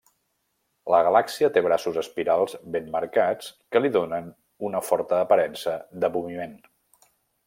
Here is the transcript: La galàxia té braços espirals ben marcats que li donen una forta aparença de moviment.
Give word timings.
La 0.93 1.01
galàxia 1.07 1.49
té 1.57 1.61
braços 1.65 1.99
espirals 2.03 2.55
ben 2.75 2.89
marcats 2.97 3.51
que 3.75 3.81
li 3.83 3.91
donen 3.97 4.31
una 4.71 4.83
forta 4.91 5.21
aparença 5.27 5.75
de 6.05 6.11
moviment. 6.17 6.57